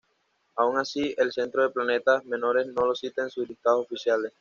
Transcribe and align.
Aun 0.55 0.79
así, 0.79 1.13
el 1.15 1.31
Centro 1.31 1.61
de 1.61 1.69
Planetas 1.69 2.25
Menores 2.25 2.65
no 2.65 2.87
lo 2.87 2.95
cita 2.95 3.21
en 3.21 3.29
sus 3.29 3.47
listados 3.47 3.85
oficiales. 3.85 4.29